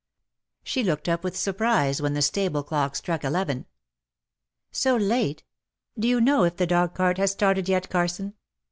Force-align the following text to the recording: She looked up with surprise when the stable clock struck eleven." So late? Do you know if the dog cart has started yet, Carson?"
She 0.63 0.81
looked 0.83 1.07
up 1.07 1.23
with 1.23 1.37
surprise 1.37 2.01
when 2.01 2.15
the 2.15 2.23
stable 2.23 2.63
clock 2.63 2.95
struck 2.95 3.23
eleven." 3.23 3.67
So 4.71 4.95
late? 4.95 5.43
Do 5.95 6.07
you 6.07 6.19
know 6.19 6.43
if 6.43 6.55
the 6.57 6.65
dog 6.65 6.95
cart 6.95 7.19
has 7.19 7.29
started 7.33 7.69
yet, 7.69 7.87
Carson?" 7.87 8.33